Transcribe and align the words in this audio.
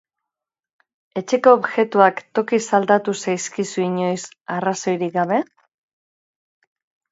Etxeko 1.21 1.53
objektuak 1.57 2.23
tokiz 2.39 2.61
aldatu 2.79 3.15
zaizkizu 3.27 3.85
inoiz 3.85 4.25
arrazoirik 4.57 5.17
gabe? 5.21 5.41